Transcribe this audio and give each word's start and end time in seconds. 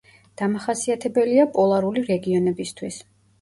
დამახასიათებელია 0.41 1.45
პოლარული 1.59 2.05
რეგიონებისთვის. 2.09 2.99